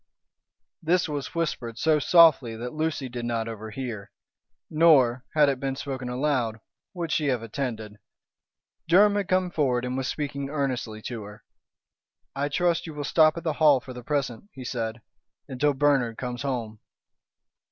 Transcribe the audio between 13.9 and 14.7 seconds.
the present," he